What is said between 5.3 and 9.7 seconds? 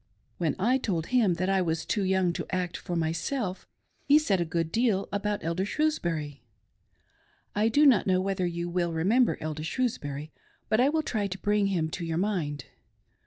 Elder Shrewsbury. I do not know whether you will remember Elder